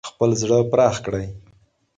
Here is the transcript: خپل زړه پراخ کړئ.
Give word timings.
خپل 0.09 0.29
زړه 0.41 0.57
پراخ 0.71 0.95
کړئ. 1.05 1.25